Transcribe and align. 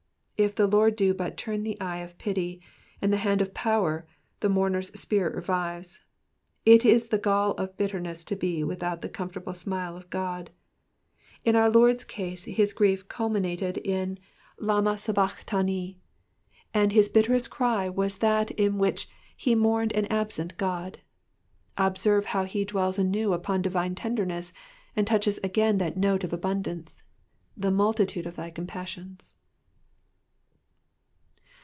If 0.43 0.55
the 0.55 0.65
Lord 0.65 0.95
do 0.95 1.13
but 1.13 1.37
turn 1.37 1.61
the 1.61 1.79
eye 1.79 1.99
of 1.99 2.17
pity, 2.17 2.63
and 2.99 3.13
the 3.13 3.17
hand 3.17 3.43
of 3.43 3.53
power, 3.53 4.07
the 4.39 4.47
moumer^s 4.47 4.97
spirit 4.97 5.35
revives. 5.35 5.99
It 6.65 6.83
is 6.83 7.09
the 7.09 7.19
gall 7.19 7.51
of 7.59 7.77
bitterness 7.77 8.23
to 8.23 8.35
be 8.35 8.63
without 8.63 9.01
the 9.03 9.07
comfortable 9.09 9.53
smile 9.53 9.95
of 9.95 10.09
God; 10.09 10.49
in 11.45 11.55
our 11.55 11.69
Lord's 11.69 12.03
case 12.03 12.45
his 12.45 12.73
j^ef 12.73 13.07
culminated 13.07 13.77
in 13.85 14.17
Lama 14.59 14.97
Sabachthani," 14.97 15.99
and 16.73 16.91
his 16.91 17.07
bitterest 17.07 17.51
cry 17.51 17.87
was 17.87 18.17
that 18.17 18.49
in 18.49 18.79
which 18.79 19.07
he 19.37 19.53
mourned 19.53 19.91
an 19.93 20.07
absent 20.07 20.57
God. 20.57 21.01
Observe 21.77 22.25
how 22.25 22.45
he 22.45 22.65
dwells 22.65 22.97
anew 22.97 23.33
upon 23.33 23.61
divine 23.61 23.93
tenderness, 23.93 24.53
and 24.95 25.05
touches 25.05 25.37
again 25.43 25.77
that 25.77 25.97
note 25.97 26.23
of 26.23 26.31
abun 26.31 26.63
dance, 26.63 27.03
The 27.55 27.69
multitude 27.69 28.25
of 28.25 28.37
thy 28.37 28.49
compassions. 28.49 29.35